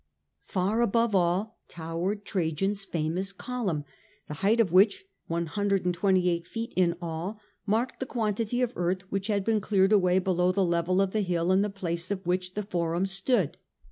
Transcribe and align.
Far 0.45 0.81
above 0.81 1.13
all 1.13 1.59
towered 1.67 2.25
Trajan's 2.25 2.83
famous 2.83 3.31
column, 3.31 3.85
the 4.27 4.33
height 4.41 4.59
of 4.59 4.71
which, 4.71 5.05
128 5.27 6.47
feet 6.47 6.73
in 6.75 6.95
all, 6.99 7.39
marked 7.67 7.99
the 7.99 8.07
quantity 8.07 8.63
of 8.63 8.73
earth 8.75 9.11
which 9.11 9.27
had 9.27 9.43
been 9.43 9.61
cleared 9.61 9.91
away 9.93 10.17
below 10.17 10.51
the 10.51 10.61
and 10.63 10.71
tri 10.71 10.79
level 10.79 11.01
of 11.01 11.11
the 11.11 11.21
hill 11.21 11.51
in 11.51 11.61
the 11.61 11.69
place 11.69 12.09
of 12.09 12.25
which 12.25 12.55
the 12.55 12.63
forum 12.63 13.03
column, 13.03 13.05
stood. 13.05 13.57